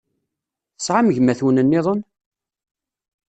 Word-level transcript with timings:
Tesɛam 0.77 1.07
gma-twen-nniḍen? 1.15 2.01